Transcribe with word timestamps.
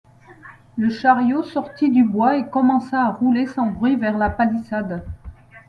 Le 0.77 0.89
chariot 0.89 1.43
sortit 1.43 1.91
du 1.91 2.03
bois 2.03 2.35
et 2.35 2.49
commença 2.49 3.03
à 3.03 3.11
rouler 3.11 3.45
sans 3.45 3.67
bruit 3.67 3.97
vers 3.97 4.17
la 4.17 4.31
palissade. 4.31 5.05